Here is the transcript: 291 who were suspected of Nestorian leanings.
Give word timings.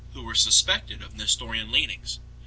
291 0.13 0.23
who 0.23 0.27
were 0.27 0.33
suspected 0.33 1.03
of 1.03 1.13
Nestorian 1.15 1.71
leanings. 1.71 2.19